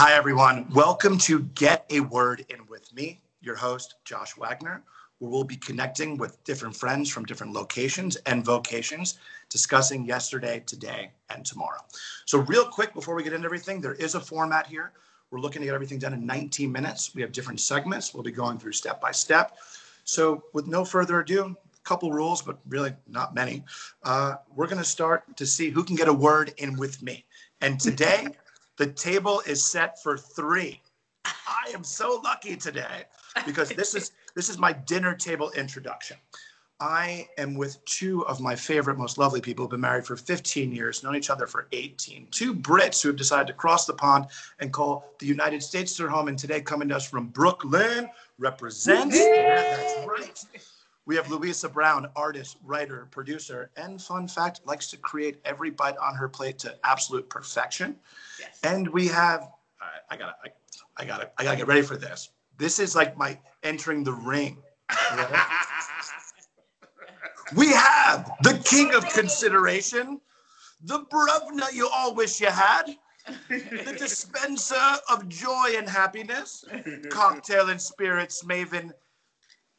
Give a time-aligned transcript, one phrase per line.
[0.00, 0.64] Hi, everyone.
[0.72, 4.80] Welcome to Get a Word In with me, your host, Josh Wagner,
[5.18, 11.10] where we'll be connecting with different friends from different locations and vocations, discussing yesterday, today,
[11.30, 11.80] and tomorrow.
[12.26, 14.92] So, real quick before we get into everything, there is a format here.
[15.32, 17.12] We're looking to get everything done in 19 minutes.
[17.12, 18.14] We have different segments.
[18.14, 19.56] We'll be going through step by step.
[20.04, 23.64] So, with no further ado, a couple rules, but really not many.
[24.04, 27.24] Uh, we're going to start to see who can get a word in with me.
[27.62, 28.28] And today,
[28.78, 30.80] the table is set for three.
[31.24, 33.04] I am so lucky today
[33.44, 36.16] because this is this is my dinner table introduction.
[36.80, 40.70] I am with two of my favorite, most lovely people who've been married for 15
[40.70, 42.28] years, known each other for 18.
[42.30, 44.26] Two Brits who have decided to cross the pond
[44.60, 46.28] and call the United States their home.
[46.28, 49.18] And today, coming to us from Brooklyn, represents.
[49.18, 50.44] Yeah, that's right.
[51.08, 55.96] We have Louisa Brown, artist, writer, producer, and fun fact, likes to create every bite
[55.96, 57.96] on her plate to absolute perfection.
[58.38, 58.60] Yes.
[58.62, 59.48] And we have,
[59.80, 60.48] I, I gotta, I,
[60.98, 62.28] I, gotta, I gotta get ready for this.
[62.58, 64.58] This is like my entering the ring.
[67.56, 70.20] we have the king of consideration,
[70.84, 72.84] the bruvna you all wish you had,
[73.48, 76.66] the dispenser of joy and happiness,
[77.08, 78.92] cocktail and spirits maven,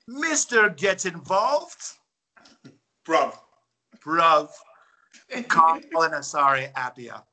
[0.09, 0.75] Mr.
[0.75, 1.81] Get Involved.
[3.05, 3.37] Bruv.
[4.03, 4.49] Bruv.
[5.31, 7.23] Asare Appiah.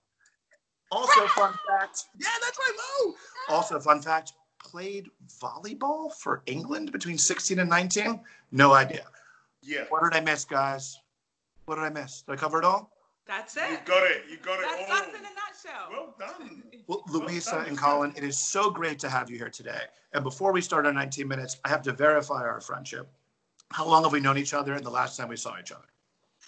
[0.92, 2.04] Also, fun fact.
[2.18, 3.14] Yeah, that's my low.
[3.48, 4.34] Also, fun fact.
[4.62, 5.08] Played
[5.40, 8.20] volleyball for England between 16 and 19.
[8.52, 9.06] No idea.
[9.62, 9.84] Yeah.
[9.88, 10.98] What did I miss, guys?
[11.64, 12.22] What did I miss?
[12.22, 12.90] Did I cover it all?
[13.26, 13.70] That's it.
[13.70, 14.22] You got it.
[14.30, 15.08] You got That's it That's all.
[15.08, 15.88] us in a nutshell.
[15.90, 16.62] Well done.
[16.86, 19.80] Well, Louisa and Colin, it is so great to have you here today.
[20.12, 23.08] And before we start our 19 minutes, I have to verify our friendship.
[23.72, 25.84] How long have we known each other and the last time we saw each other?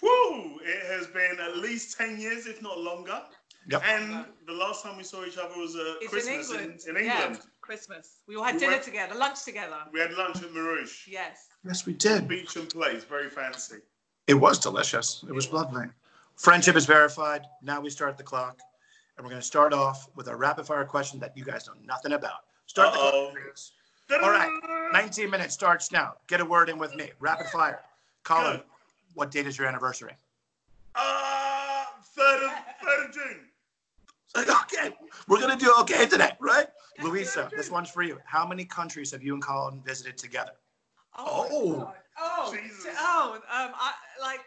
[0.01, 0.59] Woo!
[0.63, 3.21] It has been at least 10 years, if not longer.
[3.69, 3.83] Yep.
[3.85, 6.79] And the last time we saw each other was uh, It's Christmas in England.
[6.87, 7.35] in, in England.
[7.35, 8.19] Yeah, Christmas.
[8.25, 9.75] We all had We dinner went- together, lunch together.
[9.91, 11.07] We had lunch at Marouche.
[11.07, 11.47] Yes.
[11.65, 12.27] Yes, we did.
[12.29, 13.79] Beach and place, very fancy.
[14.27, 15.25] It was delicious.
[15.27, 15.87] It was lovely.
[16.39, 17.45] Friendship is verified.
[17.61, 18.57] Now we start the clock.
[19.17, 21.73] And we're going to start off with a rapid fire question that you guys know
[21.83, 22.45] nothing about.
[22.65, 23.31] Start the Uh-oh.
[23.33, 23.71] clock, please.
[24.23, 24.49] All right.
[24.93, 26.13] 19 minutes starts now.
[26.27, 27.11] Get a word in with me.
[27.19, 27.81] Rapid fire.
[28.23, 28.63] Colin, Go.
[29.15, 30.13] what date is your anniversary?
[30.95, 31.83] Uh,
[32.17, 32.51] 3rd of,
[32.87, 33.45] 3rd of June.
[34.37, 34.95] Okay.
[35.27, 36.67] We're going to do okay today, right?
[37.03, 38.17] Louisa, this one's for you.
[38.23, 40.51] How many countries have you and Colin visited together?
[41.17, 41.47] Oh.
[41.51, 41.93] Oh.
[42.17, 42.53] Oh.
[42.55, 42.85] Jesus.
[42.97, 43.33] Oh.
[43.35, 43.71] Um.
[43.75, 44.39] I like.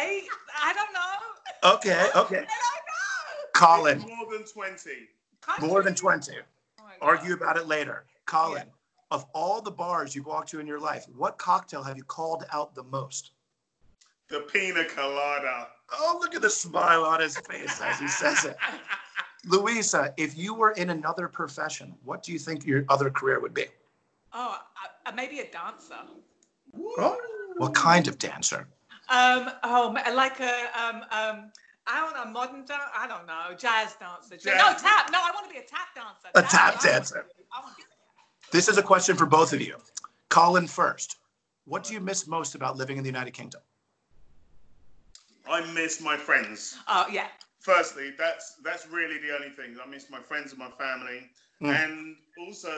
[0.00, 0.24] Eight.
[0.62, 1.74] I don't know.
[1.74, 2.36] Okay, okay.
[2.36, 2.46] I don't know.
[3.54, 4.90] Colin, More than 20.
[5.60, 6.32] more than 20.
[6.78, 6.84] Oh.
[7.00, 8.04] Argue about it later.
[8.26, 8.66] Colin,
[9.10, 12.44] of all the bars you've walked to in your life, what cocktail have you called
[12.52, 13.30] out the most?
[14.28, 15.68] The pina colada.
[15.92, 18.56] Oh, look at the smile on his face as he says it.
[19.46, 23.54] Louisa, if you were in another profession, what do you think your other career would
[23.54, 23.66] be?
[24.32, 24.58] Oh,
[25.06, 25.94] uh, maybe a dancer.
[26.98, 27.16] Oh,
[27.56, 28.66] what kind of dancer?
[29.08, 29.50] Um.
[29.62, 31.52] Oh, like a um um.
[31.88, 32.82] I don't know, modern dance.
[32.98, 34.36] I don't know, jazz dancer.
[34.36, 34.58] Jazz.
[34.58, 35.08] No tap.
[35.12, 36.28] No, I want to be a tap dancer.
[36.34, 37.26] A That's tap what I wanna dancer.
[37.38, 37.44] be.
[37.56, 37.84] I wanna be-
[38.50, 39.76] This is a question for both of you.
[40.28, 41.18] Colin first.
[41.66, 43.60] What do you miss most about living in the United Kingdom?
[45.48, 46.76] I miss my friends.
[46.88, 47.28] Oh yeah.
[47.60, 49.76] Firstly, that's that's really the only thing.
[49.80, 51.30] I miss my friends and my family.
[51.62, 51.84] Mm.
[51.84, 52.70] And also,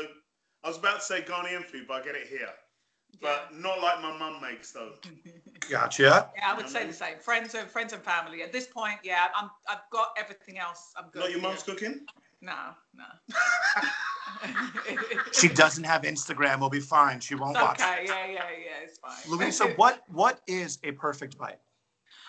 [0.65, 2.51] I was about to say Ghanaian food, but I get it here.
[3.21, 4.93] But not like my mum makes, though.
[5.71, 6.31] Gotcha.
[6.37, 7.19] Yeah, I would say the same.
[7.19, 8.43] Friends and friends and family.
[8.43, 9.51] At this point, yeah, I'm.
[9.69, 10.93] I've got everything else.
[10.97, 11.21] I'm good.
[11.21, 11.49] Not your yeah.
[11.49, 12.07] mum's cooking?
[12.41, 12.55] No,
[12.95, 13.05] no.
[15.33, 16.61] She doesn't have Instagram.
[16.61, 17.21] We'll be fine.
[17.21, 17.81] She won't It's watch.
[17.81, 18.05] okay.
[18.07, 18.85] Yeah, yeah, yeah.
[18.85, 19.17] It's fine.
[19.39, 21.59] Louisa, what what is a perfect bite?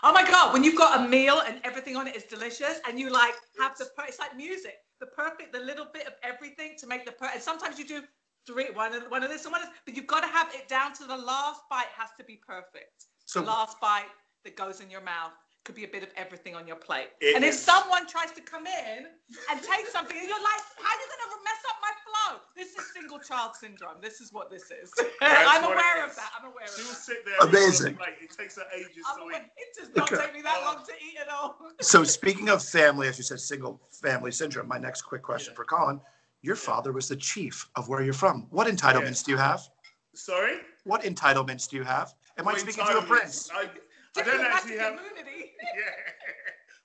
[0.01, 2.99] Oh my god, when you've got a meal and everything on it is delicious, and
[2.99, 6.75] you like have the per- it's like music, the perfect, the little bit of everything
[6.79, 7.29] to make the per.
[7.33, 8.01] And sometimes you do
[8.47, 10.49] three, one of one of this and one of this, but you've got to have
[10.53, 13.05] it down to the last bite has to be perfect.
[13.25, 14.09] So the last bite
[14.43, 15.31] that goes in your mouth
[15.65, 17.09] could be a bit of everything on your plate.
[17.21, 19.05] It and if someone tries to come in
[19.51, 21.91] and take something, and you're like, how are you gonna mess up my
[22.31, 22.39] flow?
[22.55, 23.97] This is single child syndrome.
[24.01, 24.91] This is what this is.
[25.21, 26.11] I'm aware is.
[26.11, 26.31] of that.
[26.39, 26.95] I'm aware of She'll that.
[26.95, 27.35] sit there.
[27.47, 27.97] Amazing.
[27.99, 29.51] Like, it takes her ages I'm to aware- eat.
[29.57, 30.25] it does not Okay.
[30.25, 31.57] take me that long to eat at all.
[31.81, 35.57] So speaking of family, as you said, single family syndrome, my next quick question Yeah.
[35.57, 35.99] for Colin.
[36.41, 38.47] Your father was the chief of where you're from.
[38.49, 39.61] What entitlements do you have?
[40.15, 40.57] Sorry?
[40.85, 42.13] What entitlements do you have?
[42.37, 43.49] Am I speaking to a prince?
[43.53, 43.65] I,
[44.17, 44.93] I don't actually have.
[44.93, 45.51] immunity.
[45.75, 45.91] Yeah.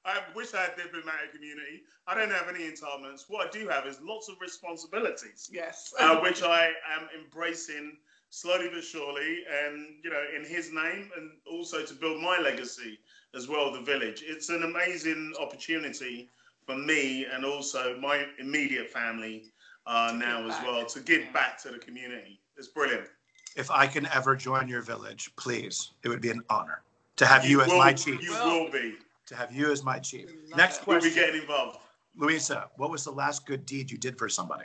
[0.07, 1.83] I wish I had diplomatic immunity.
[2.07, 3.23] I don't have any entitlements.
[3.29, 5.95] What I do have is lots of responsibilities, Yes.
[5.99, 7.97] uh, which I am embracing
[8.29, 12.99] slowly but surely, and you know, in his name, and also to build my legacy
[13.35, 14.23] as well, the village.
[14.27, 16.29] It's an amazing opportunity
[16.67, 19.53] for me and also my immediate family
[19.87, 20.67] uh, now as back.
[20.67, 22.41] well to give back to the community.
[22.57, 23.09] It's brilliant.
[23.57, 26.83] If I can ever join your village, please, it would be an honor
[27.17, 28.23] to have you, as will, my chief.
[28.23, 28.65] You Will.
[28.65, 28.95] will be.
[29.27, 30.31] To have you as my chief.
[30.57, 30.87] Next it.
[30.87, 31.79] We'll be question, getting involved.
[32.17, 32.69] Louisa.
[32.77, 34.65] What was the last good deed you did for somebody?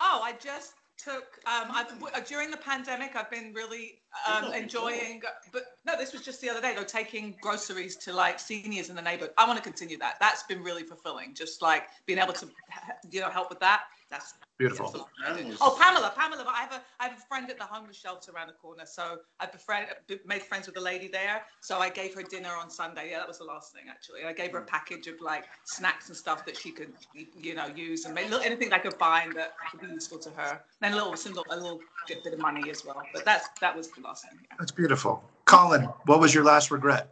[0.00, 3.16] Oh, I just took um, I've, uh, during the pandemic.
[3.16, 5.22] I've been really um, enjoying,
[5.52, 6.74] but no, this was just the other day.
[6.74, 9.32] Though taking groceries to like seniors in the neighborhood.
[9.38, 10.16] I want to continue that.
[10.20, 11.34] That's been really fulfilling.
[11.34, 12.48] Just like being able to,
[13.10, 13.82] you know, help with that.
[14.10, 14.86] That's Beautiful.
[14.86, 15.38] that's what I do.
[15.40, 15.58] Animals.
[15.60, 16.44] Oh, Pamela, Pamela.
[16.48, 18.84] I have a I have a friend at the homeless shelter around the corner.
[18.86, 19.86] So I befriend,
[20.26, 21.42] made friends with a lady there.
[21.60, 23.10] So I gave her dinner on Sunday.
[23.10, 24.24] Yeah, that was the last thing actually.
[24.24, 27.66] I gave her a package of like snacks and stuff that she could, you know,
[27.66, 30.60] use and make, anything I could find that would be useful to her.
[30.80, 33.02] Then a little, some little- a little bit of money as well.
[33.12, 34.38] But that's that was the last thing.
[34.42, 34.56] Yeah.
[34.58, 35.22] That's beautiful.
[35.44, 37.08] Colin, what was your last regret?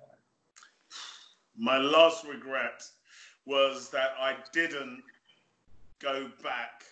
[1.56, 2.82] My last regret
[3.46, 5.02] was that I didn't
[6.00, 6.84] go back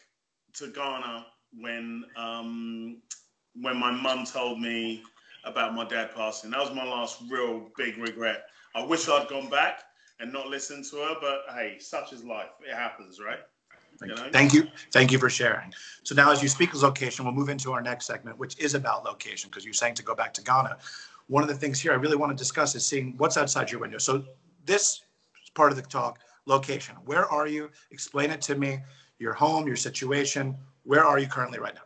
[0.55, 1.27] to Ghana
[1.59, 3.03] when um,
[3.61, 5.03] when my mum told me
[5.45, 6.51] about my dad passing.
[6.51, 8.45] That was my last real big regret.
[8.75, 9.83] I wish I'd gone back
[10.21, 12.51] and not listened to her, but hey, such is life.
[12.67, 13.41] It happens, right?
[14.07, 14.33] Thank You you.
[14.33, 14.69] Thank you.
[14.93, 15.73] Thank you for sharing.
[16.03, 18.75] So now as you speak of location, we'll move into our next segment, which is
[18.75, 20.79] about location, because you're saying to go back to Ghana.
[21.29, 23.81] One of the things here I really want to discuss is seeing what's outside your
[23.81, 23.99] window.
[23.99, 24.25] So
[24.67, 25.03] this
[25.55, 26.97] part of the talk, location.
[27.05, 27.71] Where are you?
[27.91, 28.81] Explain it to me.
[29.19, 30.57] Your home, your situation.
[30.83, 31.83] Where are you currently right now?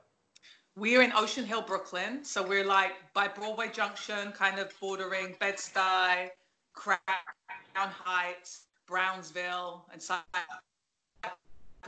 [0.76, 2.24] We're in Ocean Hill, Brooklyn.
[2.24, 6.30] So we're like by Broadway Junction, kind of bordering Bed-Stuy,
[6.72, 6.98] Crown
[7.74, 10.00] Heights, Brownsville, and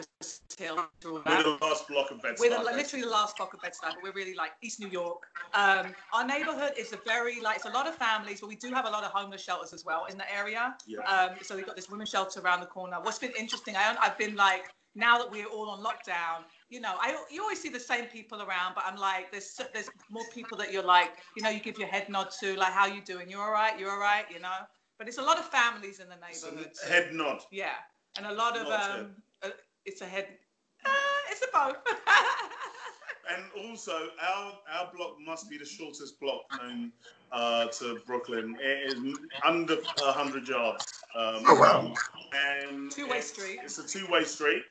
[0.03, 0.77] Cypress Hill.
[1.05, 2.37] We're the last block of bed.
[2.39, 5.23] We're the, literally the last block of Bed-Stuy, but we're really like East New York.
[5.55, 8.73] Um, our neighborhood is a very like it's a lot of families, but we do
[8.73, 10.75] have a lot of homeless shelters as well in the area.
[10.87, 11.01] Yeah.
[11.01, 12.99] Um, so we've got this women's shelter around the corner.
[13.01, 16.95] What's been interesting, I, I've been like now that we're all on lockdown, you know,
[17.01, 20.57] I you always see the same people around, but I'm like there's there's more people
[20.59, 23.31] that you're like, you know, you give your head nod to, like how you doing?
[23.31, 23.79] You're all right?
[23.79, 24.25] you're all right?
[24.33, 24.59] You know.
[24.99, 26.73] But it's a lot of families in the So, neighborhood.
[26.87, 27.41] head nod.
[27.51, 27.73] Yeah,
[28.19, 29.15] and a lot of Not um,
[29.87, 30.27] it's a head.
[30.85, 30.91] Uh,
[31.31, 31.77] it's a both.
[33.33, 36.91] And also, our our block must be the shortest block known
[37.31, 38.57] uh, to Brooklyn.
[38.61, 40.85] It is under hundred yards.
[41.15, 41.95] Um, Oh, wow.
[42.35, 43.61] And Two-way it's- street.
[43.63, 44.65] It's a two-way street,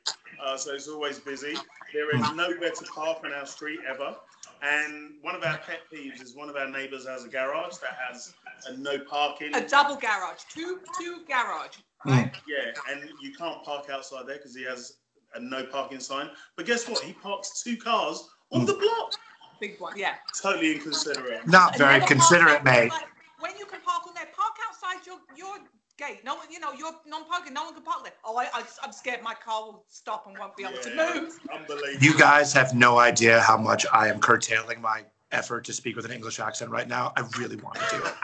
[0.44, 1.56] uh, so it's always busy.
[1.94, 4.14] There is nowhere to park on our street ever.
[4.62, 7.98] And one of our pet peeves is one of our neighbours has a garage that
[8.10, 8.34] has
[8.68, 9.56] a no parking.
[9.56, 12.12] a double garage, two two garage, Hmm.
[12.48, 14.98] Yeah, and you can't park outside there because he has
[15.36, 16.30] a no parking sign.
[16.56, 17.04] But guess what?
[17.04, 19.14] He parks two cars on the block.
[19.60, 20.16] Big one, yeah.
[20.42, 21.46] Totally inconsiderate.
[21.46, 22.90] Not very considerate, mate.
[22.90, 23.04] Like,
[23.40, 25.58] when you can park on there, park outside your your
[25.98, 26.24] gate.
[26.24, 27.54] No one, you know, you're non-parking.
[27.54, 28.14] No one can park there.
[28.24, 31.38] Oh, I, I I'm scared my car will stop and won't be able to move.
[31.54, 32.02] Unbelievable.
[32.02, 36.06] You guys have no idea how much I am curtailing my effort to speak with
[36.06, 37.14] an English accent right now.
[37.16, 38.14] I really want to do it.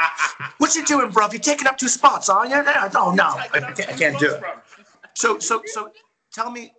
[0.57, 1.28] What you doing, bro?
[1.31, 2.56] You're taking up two spots, are you?
[2.96, 4.44] Oh no, I can't, I can't do it.
[5.13, 5.92] So, so, so,
[6.34, 6.74] tell me,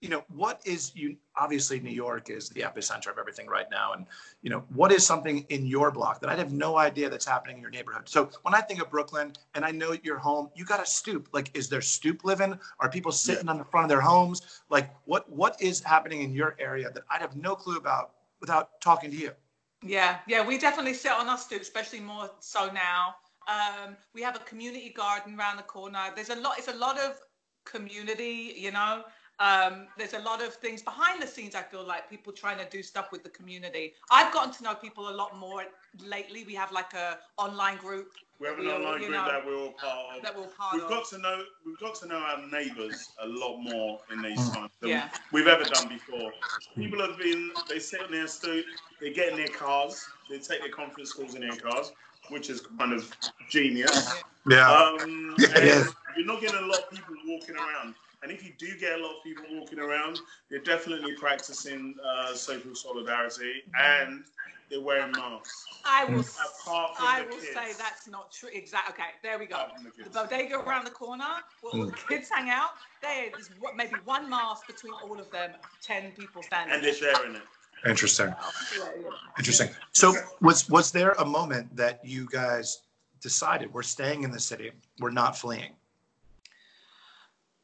[0.00, 1.16] you know, what is you?
[1.36, 4.06] Obviously, New York is the epicenter of everything right now, and
[4.42, 7.56] you know, what is something in your block that I have no idea that's happening
[7.56, 8.08] in your neighborhood?
[8.08, 11.28] So, when I think of Brooklyn, and I know your home, you got a stoop.
[11.32, 12.58] Like, is there stoop living?
[12.80, 14.62] Are people sitting on the front of their homes?
[14.68, 18.80] Like, what what is happening in your area that I'd have no clue about without
[18.80, 19.30] talking to you?
[19.82, 23.14] Yeah, yeah, we definitely sit on our stoop, especially more so now.
[23.48, 26.10] Um, we have a community garden around the corner.
[26.14, 26.58] There's a lot.
[26.58, 27.18] It's a lot of
[27.64, 29.04] community, you know.
[29.38, 31.54] Um, there's a lot of things behind the scenes.
[31.54, 33.94] I feel like people trying to do stuff with the community.
[34.10, 35.64] I've gotten to know people a lot more
[35.98, 36.44] lately.
[36.44, 38.08] We have like a online group
[38.40, 40.22] We have an We online you group know, that we're all part of.
[40.22, 40.88] that we're part We've of.
[40.88, 44.70] got to know we've got to know our neighbours a lot more in these times
[44.80, 45.08] than Yeah.
[45.30, 46.32] we've ever done before.
[46.74, 48.64] People have been they sit on their stoop,
[49.00, 51.92] they get in their cars, they take their conference calls in their cars,
[52.30, 53.10] which is kind of
[53.50, 54.14] genius.
[54.50, 54.70] Yeah.
[54.72, 55.94] Um, Yeah, it and is.
[56.16, 57.94] You're not getting a lot of people walking around.
[58.22, 60.18] And if you do get a lot of people walking around,
[60.50, 64.24] they're definitely practicing uh, social solidarity and
[64.70, 65.64] they're wearing masks.
[65.84, 66.24] I will.
[66.68, 67.48] I will kids.
[67.48, 68.48] say that's not true.
[68.52, 68.94] Exactly.
[68.94, 69.66] Okay, there we go.
[69.78, 70.14] The The kids.
[70.14, 71.24] bodega around the corner,
[71.60, 72.70] where all the kids hang out.
[73.02, 75.50] There is maybe one mask between all of them.
[75.82, 76.74] Ten people standing.
[76.74, 77.42] And they're sharing it.
[77.86, 78.28] Interesting.
[78.28, 79.08] Yeah, yeah.
[79.38, 79.70] Interesting.
[79.92, 82.82] So was was there a moment that you guys
[83.20, 85.72] decided we're staying in the city, we're not fleeing?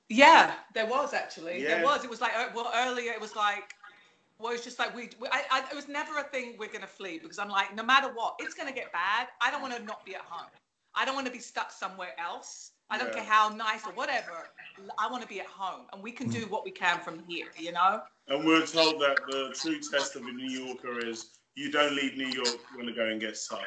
[0.09, 1.63] Yeah, there was actually.
[1.63, 1.77] Yeah.
[1.77, 2.05] There was.
[2.05, 3.13] It was like uh, well earlier.
[3.13, 3.75] It was like.
[4.39, 5.11] Well, it's just like we.
[5.21, 7.83] we- I, I, it was never a thing we're gonna flee because I'm like, no
[7.83, 9.29] matter what, it's gonna get bad.
[9.41, 10.51] I don't want to not be at home.
[10.95, 12.73] I don't want to be stuck somewhere else.
[12.89, 13.15] I don't Yeah.
[13.15, 14.49] care how nice or whatever.
[14.99, 17.47] I want to be at home, and we can do what we can from here.
[17.59, 18.03] You know.
[18.29, 22.17] And we're told that the true test of a New Yorker is you don't leave
[22.17, 23.61] New York when the going gets tough.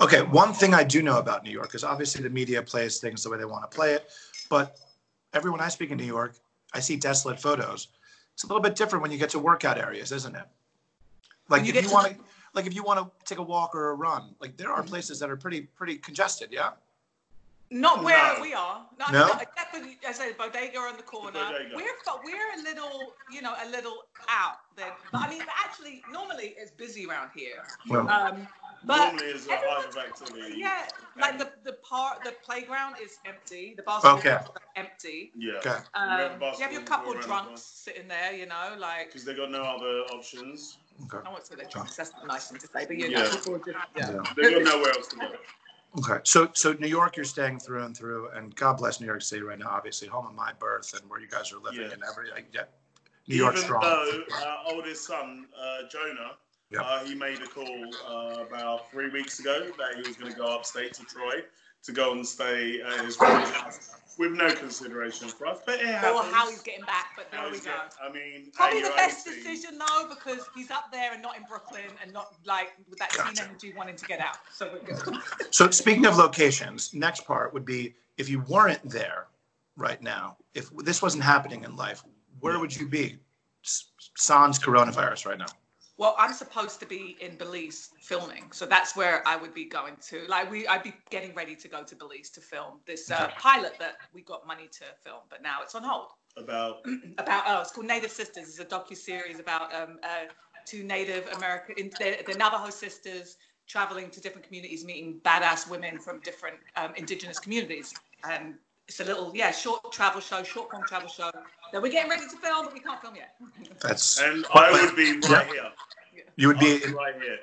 [0.00, 3.22] Okay, one thing I do know about New York is obviously the media plays things
[3.22, 4.10] the way they want to play it,
[4.48, 4.76] but
[5.32, 6.36] everyone I speak in New York,
[6.72, 7.88] I see desolate photos.
[8.34, 10.44] It's a little bit different when you get to workout areas, isn't it?
[11.48, 12.16] Like you if you to- want to,
[12.52, 15.18] like if you want to take a walk or a run, like there are places
[15.20, 16.48] that are pretty pretty congested.
[16.52, 16.70] Yeah.
[17.70, 18.40] Not where No.
[18.42, 18.86] we are.
[18.98, 19.26] No, No?
[19.28, 19.32] no?
[19.40, 21.32] except for, I said bodega on the corner.
[21.32, 21.74] Bodega.
[21.76, 21.84] We're
[22.24, 24.92] we're a little, you know, a little out there.
[25.12, 27.64] But I mean, actually, normally it's busy around here.
[27.88, 28.46] Well, Um,
[28.86, 30.54] but Normally is a everyone- hive of activity.
[30.58, 30.86] yeah,
[31.20, 33.74] like the the part, the playground is empty.
[33.76, 34.30] The basketball Okay.
[34.36, 35.32] courts are empty.
[35.36, 35.52] Yeah.
[35.58, 35.76] okay.
[35.94, 39.24] Um, have you have your couple around the drunks sitting there, you know, like Because
[39.24, 40.78] they got no other options.
[41.12, 41.96] I won't say they're drunks.
[41.96, 43.22] That's not a nice thing to say, but you Yeah.
[43.24, 44.10] know, people just yeah.
[44.12, 44.22] Yeah.
[44.36, 45.32] They got nowhere else to go.
[45.98, 46.20] Okay.
[46.24, 49.42] So so New York, you're staying through and through, and God bless New York City
[49.42, 49.68] right now.
[49.70, 51.92] Obviously, home of my birth and where you guys are living Yeah.
[51.92, 52.64] and every like, yeah.
[53.26, 53.80] New York Even strong.
[53.82, 56.36] though our oldest son, uh, Jonah,
[56.74, 56.82] Yeah.
[56.82, 57.66] uh, he made a call
[58.08, 61.42] uh, about three weeks ago that he was going to go upstate to Troy
[61.84, 65.58] to go and stay at his friend's house with no consideration for us.
[65.66, 67.64] But it Or how he's getting back, but How there we go.
[67.64, 71.36] get- I mean, Probably the best 18, decision though, because he's up there and not
[71.36, 74.36] in Brooklyn and not like with that teen energy wanting to get out.
[74.52, 75.20] So we're good.
[75.50, 79.26] So speaking of locations, next part would be if you weren't there
[79.76, 82.02] right now, if this wasn't happening in life,
[82.40, 82.60] where Yeah.
[82.60, 83.18] would you be?
[83.64, 85.46] S- Sans coronavirus right now.
[85.96, 89.96] Well, I'm supposed to be in Belize filming, so that's where I would be going
[90.08, 90.26] to.
[90.26, 93.74] Like we, I'd be getting ready to go to Belize to film this uh, pilot
[93.78, 96.08] that we got money to film, but now it's on hold.
[96.36, 96.78] About
[97.18, 98.48] About oh, it's called Native Sisters.
[98.48, 100.32] It's a docu series about um, uh,
[100.64, 103.36] two Native American, they're, they're Navajo sisters
[103.66, 107.94] traveling to different communities, meeting badass women from different um, indigenous communities,
[108.28, 108.54] and
[108.88, 111.30] it's a little yeah short travel show, short form travel show
[111.72, 113.34] that we're getting ready to film, but we can't film yet.
[113.80, 115.70] That's and I would be right here.
[116.36, 116.72] you would be.
[116.74, 117.38] would be In, right here.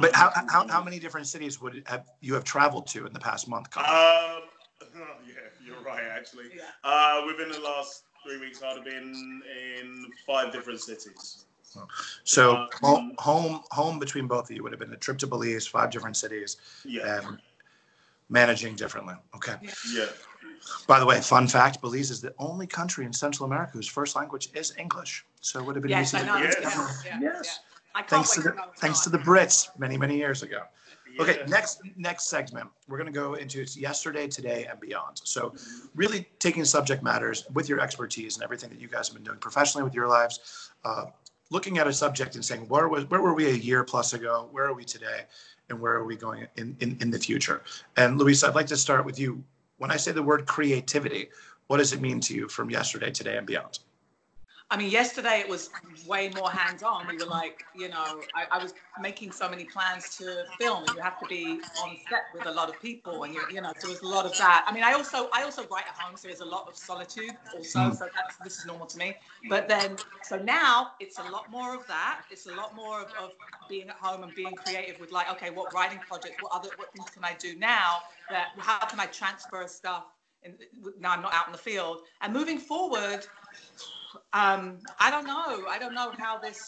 [0.00, 3.20] but how, how how many different cities would have you have traveled to in the
[3.20, 3.70] past month?
[3.70, 3.88] Colin?
[3.88, 4.42] Um,
[5.26, 6.02] yeah, you're right.
[6.10, 6.62] Actually, Yeah.
[6.84, 9.42] uh, within the last three weeks, I'd have been
[9.78, 11.44] in five different cities.
[12.24, 15.26] so uh, home, home home between both of you would have been a trip to
[15.26, 17.38] Belize, five different cities, Yeah, and
[18.28, 19.14] managing differently.
[19.34, 19.54] Okay.
[19.92, 20.06] yeah.
[20.88, 24.16] By the way, fun fact: Belize is the only country in Central America whose first
[24.16, 25.24] language is English.
[25.40, 26.38] So it would have been Yes, easy I to know.
[26.38, 26.44] do.
[26.44, 26.56] Yes.
[26.60, 27.20] Yes, yes, Yes.
[27.22, 27.58] yes.
[27.94, 30.62] I Thanks to the to know it's thanks to the Brits many many years ago.
[31.18, 35.20] Okay, next next segment, we're going to go into it's yesterday, today, and beyond.
[35.24, 35.54] So,
[35.94, 39.38] really taking subject matters with your expertise and everything that you guys have been doing
[39.38, 41.06] professionally with your lives, uh,
[41.50, 44.48] looking at a subject and saying where was where were we a year plus ago,
[44.52, 45.22] where are we today,
[45.68, 47.62] and where are we going in in, in the future?
[47.96, 49.42] And Luis, I'd like to start with you.
[49.78, 51.28] When I say the word creativity,
[51.66, 53.80] what does it mean to you from yesterday, today, and beyond?
[54.68, 55.70] I mean, yesterday it was
[56.08, 57.06] way more hands-on.
[57.06, 60.96] We were like, you know, I, I was making so many plans to film, and
[60.96, 63.72] you have to be on set with a lot of people, and you, you know,
[63.78, 64.64] so there's a lot of that.
[64.66, 67.30] I mean, I also, I also write at home, so there's a lot of solitude
[67.54, 67.78] also.
[67.78, 67.96] Mm.
[67.96, 69.14] So that's this is normal to me.
[69.48, 72.22] But then, so now it's a lot more of that.
[72.32, 73.30] It's a lot more of, of
[73.68, 76.92] being at home and being creative with like, okay, what writing projects, what other, what
[76.92, 77.98] things can I do now?
[78.30, 80.06] That how can I transfer stuff?
[80.42, 80.54] And
[80.98, 83.26] now I'm not out in the field, and moving forward
[84.32, 85.66] um, I don't know.
[85.68, 86.66] I don't know how this.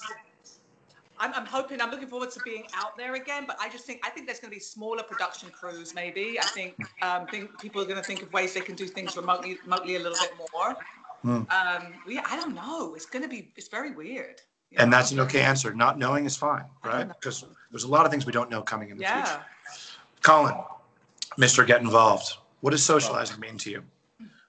[1.21, 1.81] I'm, I'm hoping.
[1.81, 3.45] I'm looking forward to being out there again.
[3.47, 5.95] But I just think I think there's going to be smaller production crews.
[5.95, 8.87] Maybe I think um, think people are going to think of ways they can do
[8.87, 10.77] things remotely, remotely a little bit more.
[11.23, 11.31] Hmm.
[11.31, 12.95] Um, yeah, I don't know.
[12.95, 13.53] It's going to be.
[13.57, 14.41] It's very weird.
[14.71, 15.75] you And that's an okay answer.
[15.75, 17.09] Not knowing is fine, right?
[17.09, 19.19] Because there's a lot of things we don't know coming in the future.
[19.19, 19.43] Yeah.
[20.23, 20.55] Colin,
[21.39, 21.67] Mr.
[21.67, 22.37] Get Involved.
[22.61, 23.83] What does socializing mean to you?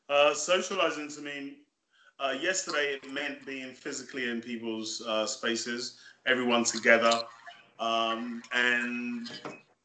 [0.09, 1.57] Uh, socializing to me,
[2.19, 7.21] uh, yesterday it meant being physically in people's uh, spaces, everyone together.
[7.79, 9.29] Um, and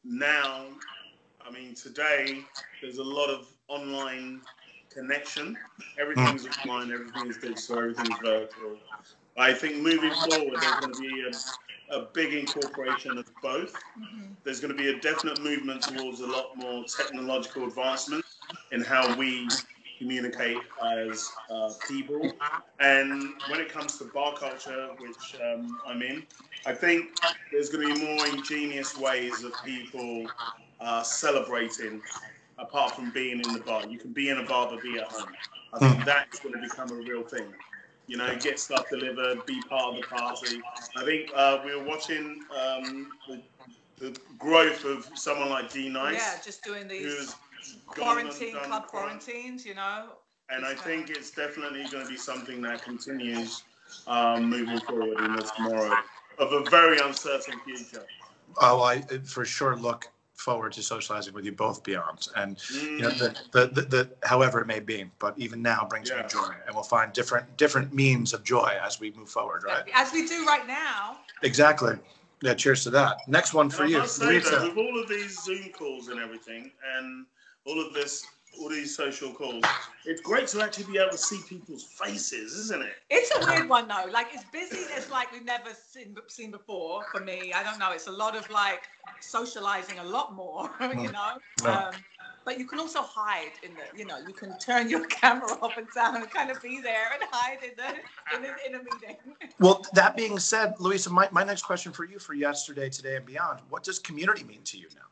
[0.03, 0.65] now,
[1.45, 2.41] I mean, today
[2.81, 4.41] there's a lot of online
[4.91, 5.57] connection.
[5.99, 8.77] Everything's online, everything's digital, everything's virtual.
[9.37, 11.25] I think moving forward, there's going to be
[11.89, 13.73] a, a big incorporation of both.
[13.97, 14.35] Mhm.
[14.43, 18.23] There's going to be a definite movement towards a lot more technological advancement
[18.71, 19.47] in how we
[19.97, 22.33] communicate as uh, people.
[22.79, 26.23] And when it comes to bar culture, which um, I'm in,
[26.65, 27.05] I think
[27.51, 30.27] there's going to be more ingenious ways of people
[30.79, 32.01] uh, celebrating
[32.57, 33.85] apart from being in the bar.
[33.85, 35.27] You can be in a bar but be at home.
[35.73, 37.53] I think that's going to become a real thing.
[38.07, 40.61] You know, get stuff delivered, be part of the party.
[40.95, 43.41] I think uh, we were watching um, the,
[43.99, 47.01] the growth of someone like D-Nice Yeah, just doing these.
[47.01, 47.35] who's
[47.87, 50.09] quarantine done club quarant- quarantines, you know.
[50.49, 53.63] and I It's, think it's definitely going to be something that continues
[54.07, 55.95] um, moving forward in the tomorrow
[56.37, 58.05] of a very uncertain future.
[58.61, 63.09] Oh, I for sure look forward to socializing with you both beyond, and you know,
[63.09, 63.17] Mm.
[63.17, 66.75] the, the, the, the however it may be, but even now brings me joy, and
[66.75, 69.85] we'll find different different means of joy as we move forward, right?
[69.93, 71.17] As we do right now.
[71.41, 71.95] Exactly.
[72.41, 72.53] Yeah.
[72.53, 73.27] Cheers to that.
[73.27, 76.69] Next one for you, must say though, with all of these Zoom calls and everything,
[76.97, 77.25] and
[77.65, 78.25] all of this,
[78.59, 79.63] all these social calls,
[80.05, 82.93] it's great to actually be able to see people's faces, isn't it?
[83.09, 84.05] It's a weird one though.
[84.11, 87.51] Like it's busy as like we've never seen seen before for me.
[87.53, 87.91] I don't know.
[87.91, 88.83] It's a lot of like
[89.19, 91.37] socializing a lot more, you know.
[91.63, 91.87] Yeah.
[91.87, 91.93] Um,
[92.45, 95.77] but you can also hide in the, you know, you can turn your camera off
[95.77, 98.83] and down and kind of be there and hide in the in a, in a
[98.83, 99.17] meeting.
[99.57, 103.25] Well, that being said, Louisa, my, my next question for you for yesterday, today, and
[103.25, 103.61] beyond.
[103.69, 105.07] What does community mean to you now?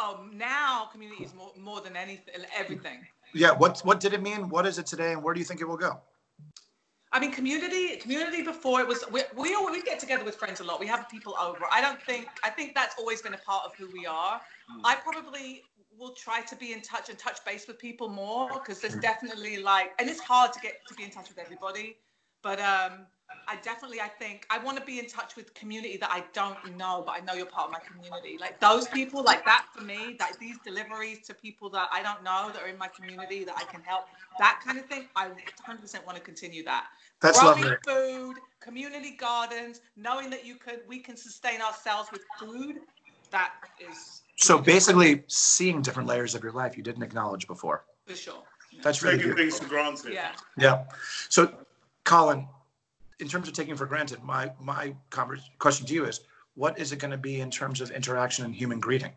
[0.00, 2.98] Oh, now community is more more than anything, everything.
[3.34, 3.50] Yeah.
[3.50, 4.48] What what did it mean?
[4.48, 6.00] What is it today, and where do you think it will go?
[7.10, 10.60] I mean, community, community before it was, we, we all, we get together with friends
[10.60, 10.78] a lot.
[10.78, 11.64] We have people over.
[11.72, 14.40] I don't think, I think that's always been a part of who we are.
[14.70, 14.80] Mm.
[14.84, 15.62] I probably
[15.98, 19.62] will try to be in touch and touch base with people more because there's definitely
[19.62, 21.96] like, and it's hard to get to be in touch with everybody.
[22.42, 23.06] But um,
[23.48, 26.76] I definitely, I think I want to be in touch with community that I don't
[26.76, 28.36] know, but I know you're part of my community.
[28.38, 32.22] Like those people, like that for me, that these deliveries to people that I don't
[32.22, 34.04] know that are in my community that I can help,
[34.38, 35.06] that kind of thing.
[35.16, 36.86] I 100% want to continue that
[37.22, 37.76] That's growing lovely.
[37.86, 42.76] food, community gardens, knowing that you could we can sustain ourselves with food.
[43.30, 47.84] That is So basically, seeing different layers of your life you didn't acknowledge before.
[48.06, 48.42] for sure.
[48.82, 49.58] That's really Taking beautiful.
[49.58, 50.12] things for granted.
[50.12, 50.32] Yeah.
[50.56, 50.84] Yeah.
[51.28, 51.52] So,
[52.04, 52.46] Colin,
[53.20, 56.20] in terms of taking for granted, my my convers- question to you is,
[56.54, 59.12] what is it going to be in terms of interaction and human greeting?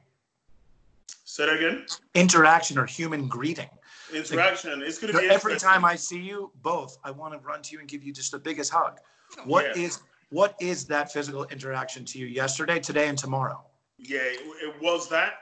[1.26, 1.86] Say that again.
[2.14, 3.70] Interaction or human greeting.
[4.14, 4.82] Interaction.
[4.82, 7.74] It's going to be every time I see you both, I want to run to
[7.74, 8.98] you and give you just the biggest hug.
[9.46, 9.84] What Yeah.
[9.84, 13.66] is what is that physical interaction to you yesterday, today, and tomorrow?
[13.98, 15.34] Yeah, it was that.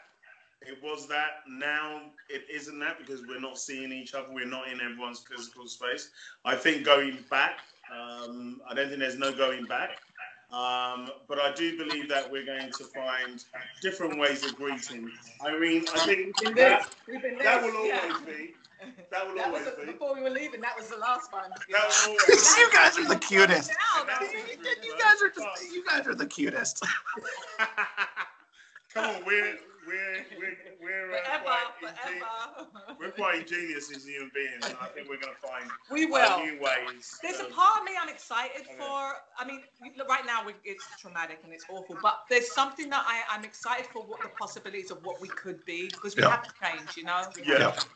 [0.61, 1.43] It was that.
[1.47, 4.27] Now it isn't that because we're not seeing each other.
[4.31, 6.09] We're not in everyone's physical space.
[6.45, 7.59] I think going back,
[7.91, 9.91] um, I don't think there's no going back.
[10.51, 13.43] Um, but I do believe that we're going to find
[13.81, 15.11] different ways of greeting.
[15.45, 16.69] I mean, I think We've been there.
[16.69, 18.19] that, We've that will always yeah.
[18.25, 18.55] be.
[19.11, 19.91] That will That was always be.
[19.91, 20.59] before we were leaving.
[20.61, 21.51] That was the last one.
[21.51, 23.69] That will always you guys are the cutest.
[23.69, 24.21] Now, That
[24.83, 26.83] You guys are just, you guys are the cutest.
[28.93, 29.55] Come on, we're
[29.89, 32.23] we're we're we're uh, Forever, quite ingenious.
[32.23, 32.95] forever.
[32.99, 36.09] We're quite ingenious as human beings, and I think we're going to find We uh,
[36.09, 36.45] will.
[36.45, 37.17] new ways.
[37.23, 38.75] There's a part of me I'm excited Okay.
[38.77, 39.13] for.
[39.37, 39.61] I mean,
[40.07, 43.87] right now we, it's traumatic and it's awful, but there's something that I, I'm excited
[43.87, 46.29] for what the possibilities of what we could be because we Yeah.
[46.31, 47.23] have to change, you know?
[47.35, 47.59] We Yeah.
[47.71, 47.87] have to-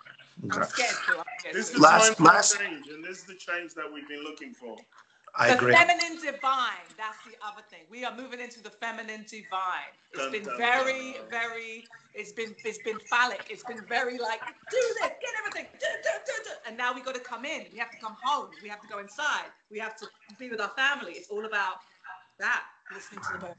[0.52, 1.18] I'm scared to.
[1.20, 3.76] I'm scared This is the Last- time for last- change, and this is the change
[3.76, 4.78] that we've been looking for.
[5.36, 5.74] I the agree.
[5.74, 6.86] feminine divine.
[6.96, 7.82] That's the other thing.
[7.90, 9.90] We are moving into the feminine divine.
[10.12, 11.22] It's Dun, been dun, very, dun.
[11.32, 11.86] very.
[12.14, 13.48] It's been it's been phallic.
[13.50, 16.50] It's been very like do this, get everything, do, do, do, do.
[16.68, 17.66] and now we got to come in.
[17.74, 18.50] We have to come home.
[18.62, 19.46] We have to go inside.
[19.72, 21.14] We have to be with our family.
[21.14, 21.78] It's all about
[22.40, 22.64] that.
[22.94, 23.56] Listening to the.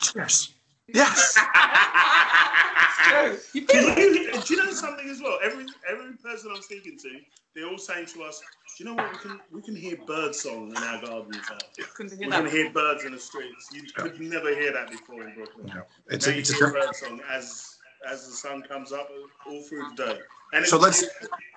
[0.00, 0.52] Cheers.
[0.88, 1.36] Yes.
[2.78, 3.38] It's true.
[3.52, 4.14] You feel Can it.
[4.14, 5.38] you, do you know something as well?
[5.42, 7.20] Every every person I'm speaking to,
[7.54, 8.42] they're all saying to us,
[8.76, 9.12] "Do you know what?
[9.12, 11.56] We can we can hear bird song in our gardens now.
[11.98, 13.70] We hear can hear birds in the streets.
[13.72, 15.66] You could never hear that before in Brooklyn.
[15.74, 16.86] No, it's Now a, you it's a hear different.
[16.86, 19.08] bird song as as the sun comes up
[19.46, 20.18] all through the day.
[20.52, 21.04] And So let's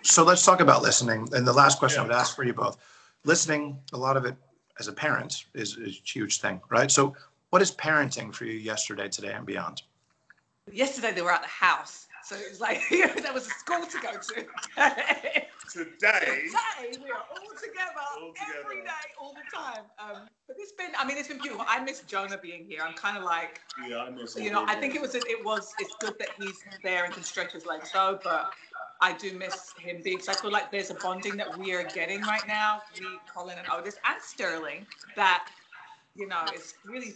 [0.04, 1.28] so let's talk about listening.
[1.34, 2.78] And the last question I would ask for you both:
[3.26, 4.36] listening, a lot of it
[4.80, 6.89] as a parent is, is a huge thing, right?
[6.89, 7.13] So,
[7.50, 9.82] what is parenting for you yesterday, today, and beyond?
[10.72, 13.98] Yesterday they were at the house, so it was like there was a school to
[14.02, 14.46] go to.
[15.72, 16.46] today.
[16.48, 18.60] Today we are all together, All together.
[18.64, 19.84] every day, all the time.
[20.00, 21.66] Um, but it's been, I mean, it's been beautiful.
[21.68, 22.82] I miss Jonah being here.
[22.86, 25.74] I'm kind of like, Yeah, I miss you know, I think it was, it was,
[25.80, 28.52] it's good that he's there and can stretch his legs so, but
[29.02, 31.84] I do miss him being, so I feel like there's a bonding that we are
[31.84, 34.86] getting right now, me, Colin, and Otis, and Sterling,
[35.16, 35.50] that,
[36.15, 37.13] you know, it's really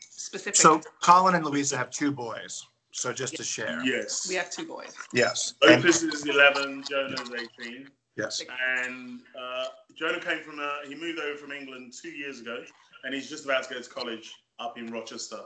[0.00, 0.56] specific.
[0.56, 2.66] So, Colin and Louisa have two boys.
[2.92, 3.84] So, just to share.
[3.84, 4.26] Yes.
[4.28, 4.94] we have two boys.
[5.12, 5.54] Yes.
[5.62, 7.30] And, Otis is 11, Jonah's
[7.60, 7.88] 18.
[8.16, 8.42] yes.
[8.78, 9.64] And uh,
[9.98, 12.62] Jonah came from, uh, he moved over from England two years ago,
[13.04, 15.40] and he's just about to go to college up in Rochester.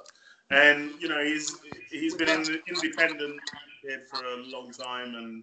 [0.50, 1.56] And, you know, he's
[1.90, 3.40] he's been an independent
[3.84, 5.42] kid for a long time, and,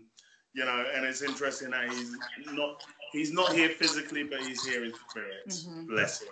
[0.53, 2.11] you know, and it's interesting that he's
[2.51, 5.47] not he's not here physically, but he's here in spirit.
[5.47, 5.87] Mhm.
[5.87, 6.29] Bless him.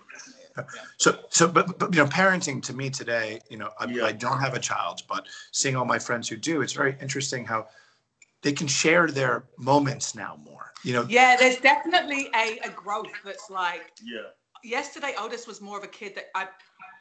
[0.97, 4.05] So, so, but, but, you know, parenting to me today, you know, I, Yeah.
[4.05, 7.45] I don't have a child, but seeing all my friends who do, it's very interesting
[7.45, 7.67] how
[8.41, 10.71] they can share their moments now more.
[10.83, 14.29] You know, Yeah, there's definitely a, a growth that's like Yeah.
[14.63, 16.47] yesterday Otis was more of a kid that I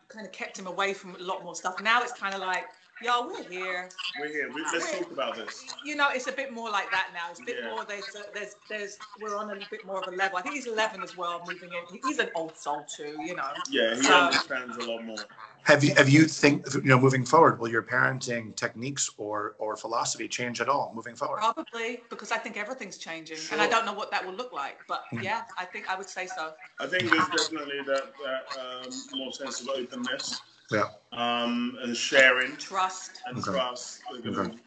[0.09, 1.81] kind of kept him away from a lot more stuff.
[1.81, 2.65] Now it's kind of like,
[3.03, 3.89] yo, we're here.
[4.21, 4.51] We're here.
[4.55, 5.65] We, let's talk about this.
[5.85, 7.31] You know, it's a bit more like that now.
[7.31, 7.71] It's a bit Yeah.
[7.71, 7.85] more.
[7.85, 8.99] There's, there's, there's.
[9.21, 10.39] We're on a bit more of a level.
[10.39, 12.01] I think he's 11 as well, moving in.
[12.07, 13.17] He's an old soul too.
[13.25, 13.49] You know.
[13.71, 15.17] Yeah, he So- understands a lot more.
[15.65, 19.77] have you have you think you know moving forward, will your parenting techniques or or
[19.77, 21.39] philosophy change at all moving forward?
[21.39, 24.79] Probably because I think everything's changing, and I don't know what that will look like.
[24.89, 25.23] But Mhm.
[25.23, 26.53] yeah, I think I would say so.
[26.81, 30.89] I think there's definitely that, that um, more sense of openness Yeah.
[31.13, 33.21] um, and sharing Trust.
[33.27, 33.53] and Okay.
[33.53, 34.59] trust are going to Okay.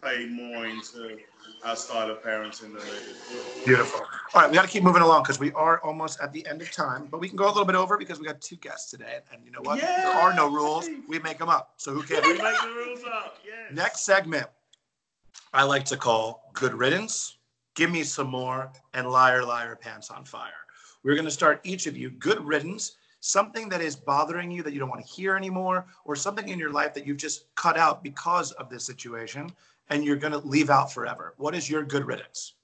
[0.00, 1.18] play more into
[1.64, 3.64] our style of parenting than they do.
[3.66, 4.00] Beautiful.
[4.32, 6.62] All right, we got to keep moving along because we are almost at the end
[6.62, 8.90] of time, but we can go a little bit over because we got two guests
[8.90, 9.80] today, and you know what?
[9.80, 10.88] There are no rules.
[11.08, 11.74] We make them up.
[11.76, 12.24] So who cares?
[12.24, 13.72] We make the rules up, yes.
[13.72, 14.46] Next segment,
[15.52, 17.36] I like to call Good Riddance,
[17.74, 20.52] Give Me Some More, and Liar, Liar, Pants on Fire.
[21.02, 24.72] We're going to start each of you Good Riddance, something that is bothering you that
[24.72, 27.78] you don't want to hear anymore, or something in your life that you've just cut
[27.78, 29.50] out because of this situation
[29.90, 31.34] and you're going to leave out forever.
[31.36, 32.54] What is your Good Riddance?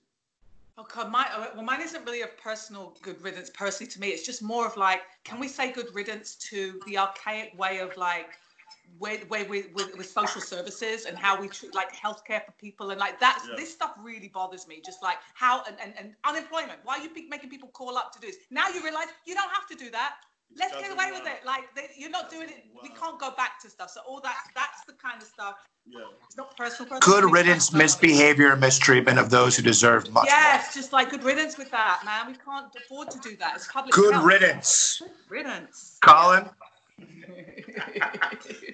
[0.79, 4.09] Oh, okay, my uh, well, mine isn't really a personal good riddance personally to me.
[4.09, 7.97] It's just more of like, can we say good riddance to the archaic way of
[7.97, 8.29] like,
[9.01, 12.91] way way with, with, with social services and how we treat like healthcare for people
[12.91, 13.57] and like that's Yeah.
[13.57, 14.81] This stuff really bothers me.
[14.85, 16.79] Just like how and, and, and unemployment.
[16.85, 18.37] Why are you making people call up to do this?
[18.51, 20.17] Now you realize you don't have to do that.
[20.59, 21.45] Let's get Doesn't away with it.
[21.45, 22.65] Like they, you're not doing it.
[22.83, 23.91] We can't go back to stuff.
[23.91, 25.57] So all that that's the kind of stuff.
[25.87, 26.01] Yeah.
[26.27, 26.89] It's not personal.
[26.89, 27.85] personal Good riddance, personal.
[27.85, 32.03] misbehavior, and mistreatment of those who deserve much Yes, just like good riddance with that,
[32.05, 32.27] man.
[32.27, 33.57] We can't afford to do that.
[33.57, 33.95] It's public.
[33.95, 34.25] Good health.
[34.25, 34.99] riddance.
[35.01, 35.99] Good riddance.
[36.03, 36.49] Colin?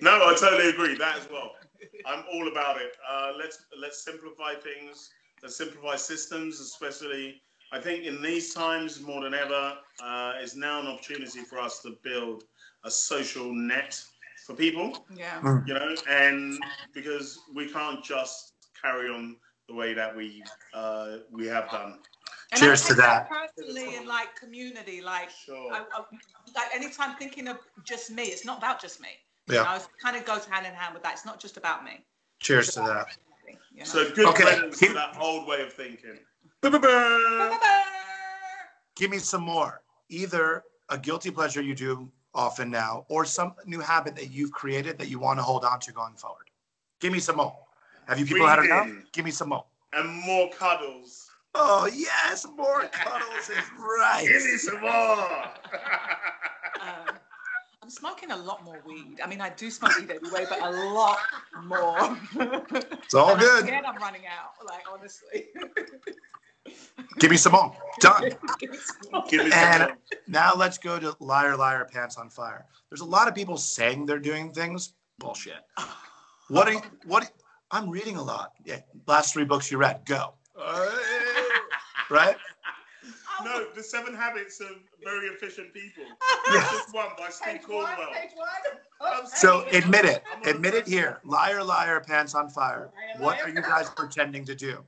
[0.00, 0.96] No, I totally agree.
[0.96, 1.52] That as well.
[2.06, 2.92] I'm all about it.
[3.08, 5.11] Uh, let's let's simplify things.
[5.42, 7.42] Let's simplify systems, especially.
[7.72, 11.80] I think in these times more than ever, uh, is now an opportunity for us
[11.82, 12.44] to build
[12.85, 13.98] a social net
[14.46, 15.06] for people.
[15.14, 15.40] yeah.
[15.66, 19.37] You know, and because we can't just carry on
[19.68, 20.42] the way that we
[20.74, 21.98] uh, we have done.
[22.52, 23.30] And Cheers I to that.
[23.30, 25.72] Personally, and like community, like, Sure.
[25.72, 26.00] I, I,
[26.54, 29.08] like anytime thinking of just me, it's not about just me.
[29.48, 29.61] Yeah.
[29.61, 31.14] You know, it kind of goes hand in hand with that.
[31.14, 32.04] It's not just about me.
[32.40, 33.06] Cheers to that.
[33.72, 33.85] You know?
[33.85, 34.56] So good Okay.
[34.56, 36.18] riddance to that old way of thinking.
[38.96, 39.83] Give me some more.
[40.09, 44.98] Either a guilty pleasure you do often now, or some new habit that you've created
[44.98, 46.48] that you want to hold on to going forward.
[47.01, 47.57] Give me some more.
[48.07, 48.88] Have you people had enough?
[49.12, 49.64] Give me some more.
[49.92, 51.29] And more cuddles.
[51.55, 54.25] Oh yes, more cuddles is right.
[54.27, 55.29] Give me some more.
[56.81, 57.14] Um,
[57.81, 59.20] I'm smoking a lot more weed.
[59.22, 61.18] I mean, I do smoke weed anyway, but a lot
[61.62, 62.18] more.
[62.35, 63.66] It's all And I'm good.
[63.66, 64.55] scared I'm running out.
[64.66, 65.46] Like honestly.
[67.18, 67.75] Give me some more.
[68.01, 68.31] Done.
[68.59, 69.96] Give me some And- more.
[70.29, 72.66] Now let's go to liar, liar, pants on fire.
[72.90, 74.94] There's a lot of people saying they're doing things.
[75.18, 75.55] Bullshit.
[76.48, 77.31] What are you, what?
[77.70, 78.53] I'm reading a lot.
[78.64, 78.81] Yeah.
[79.07, 80.03] Last three books you read.
[80.05, 80.35] Go.
[82.11, 82.37] Right?
[83.44, 84.68] No, the seven habits of
[85.03, 86.05] very efficient people.
[86.53, 86.61] Yeah.
[86.70, 88.09] Just one by Steve Page one, Caldwell.
[88.12, 89.27] page one.
[89.27, 90.22] So admit it.
[90.31, 91.20] I'm on the Admit it here.
[91.25, 92.90] Liar, liar, pants on fire.
[92.94, 93.44] Liar, What liar.
[93.46, 94.85] are you guys pretending to do?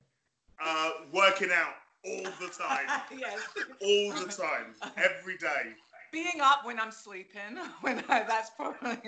[0.64, 1.72] Uh, working out
[2.06, 2.86] all the time.
[3.16, 3.40] yes.
[3.80, 4.74] All the time.
[4.96, 5.72] Every day.
[6.12, 7.58] Being up when I'm sleeping.
[7.80, 8.98] When I, that's probably.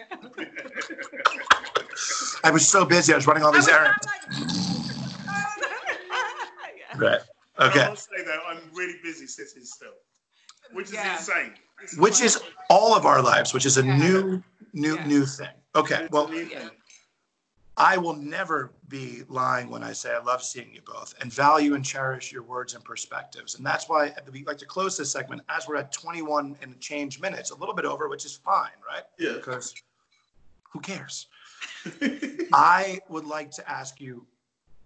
[2.44, 3.12] I was so busy.
[3.12, 3.96] I was running all these errands.
[4.06, 4.06] was
[4.36, 5.70] not like-
[6.76, 6.98] Yeah.
[6.98, 7.20] Right.
[7.58, 7.88] I Okay.
[7.88, 9.88] must say though, I'm really busy sitting still,
[10.72, 11.16] which is Yeah.
[11.16, 11.54] insane.
[11.82, 13.96] It's Which is all of our lives, which is a Yeah.
[13.96, 15.06] new, new, Yeah.
[15.06, 15.48] new thing.
[15.74, 16.08] Okay.
[16.10, 16.70] Well, a new thing.
[17.76, 21.74] I will never be lying when I say I love seeing you both and value
[21.74, 23.56] and cherish your words and perspectives.
[23.56, 27.20] And that's why we like to close this segment as we're at 21 and change
[27.20, 29.02] minutes, a little bit over, which is fine, right?
[29.18, 29.34] Yeah.
[29.34, 29.74] Because
[30.62, 31.26] who cares?
[32.52, 34.26] I would like to ask you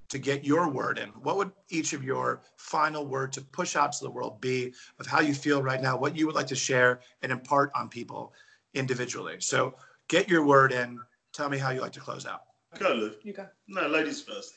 [0.08, 1.10] to get your word in.
[1.10, 5.06] What would each of your final word to push out to the world be of
[5.06, 8.32] how you feel right now, what you would like to share and impart on people
[8.74, 9.36] individually?
[9.38, 9.76] So
[10.08, 10.98] get your word in.
[11.32, 12.42] Tell me how you like to close out.
[12.78, 13.12] Go, Lou.
[13.22, 13.46] You go.
[13.68, 14.54] No, ladies first.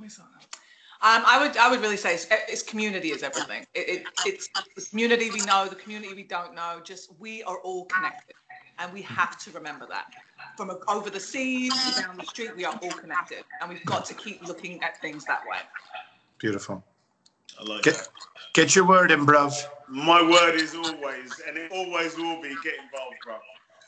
[0.00, 3.64] Um, I would I would really say it's, it's community is everything.
[3.74, 6.80] It, it, it's the community we know, the community we don't know.
[6.82, 8.34] Just we are all connected,
[8.78, 10.06] and we have to remember that.
[10.56, 13.84] From a, over the seas to down the street, we are all connected, and we've
[13.84, 15.58] got to keep looking at things that way.
[16.38, 16.82] Beautiful.
[17.60, 18.08] I like Get, that.
[18.52, 19.54] get your word in, bruv.
[19.88, 23.36] My word is always, and it always will be, get involved, bro.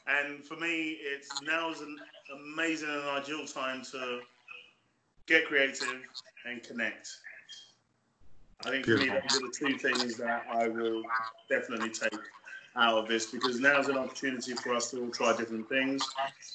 [0.07, 1.99] And for me, it's now's an
[2.35, 4.21] amazing and ideal time to
[5.27, 6.03] get creative
[6.47, 7.09] and connect.
[8.65, 11.03] I think for me, those are the two things that I will
[11.49, 12.19] definitely take
[12.77, 16.03] out of this because now is an opportunity for us to all try different things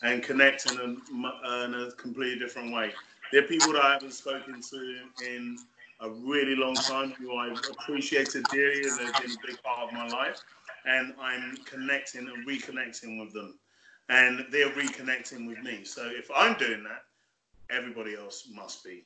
[0.04, 2.92] and connect in a, in a completely different way.
[3.32, 5.58] There are people that I haven't spoken to in
[6.02, 9.94] a really long time who I've appreciated dearly and they've been a big part of
[9.94, 10.42] my life.
[10.86, 13.60] And I'm connecting and reconnecting with them.
[14.10, 15.84] And they're reconnecting with me.
[15.84, 17.04] So if I'm doing that,
[17.70, 19.06] everybody else must be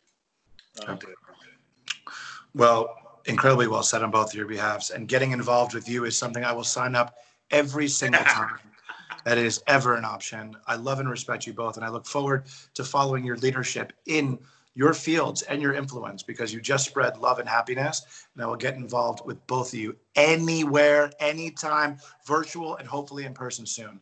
[0.81, 2.11] uh, doing that.
[2.53, 4.89] Well, incredibly well said on both of your behalves.
[4.89, 7.15] And getting involved with you is something I will sign up
[7.51, 8.59] every single time
[9.25, 10.55] that is ever an option.
[10.67, 14.39] I love and respect you both, and I look forward to following your leadership in
[14.75, 18.27] your fields and your influence because you just spread love and happiness.
[18.33, 23.33] And I will get involved with both of you anywhere, anytime, virtual and hopefully in
[23.33, 23.99] person soon.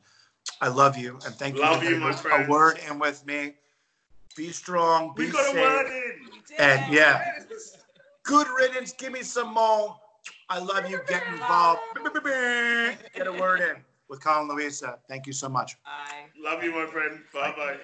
[0.62, 1.62] I love you and thank you.
[1.62, 3.54] Love for you, getting my a word in with me.
[4.36, 5.14] Be strong.
[5.16, 5.56] Be We got a safe.
[5.56, 6.14] word in.
[6.60, 7.40] And yeah.
[8.24, 8.94] Good riddance.
[8.94, 9.96] Give me some more.
[10.50, 11.02] I love you.
[11.08, 11.82] Get involved.
[13.16, 13.76] Get a word in
[14.10, 15.00] with Colin Louisa.
[15.08, 15.76] Thank you so much.
[15.84, 16.30] Bye.
[16.40, 17.20] Love you, my friend.
[17.34, 17.78] Bye bye.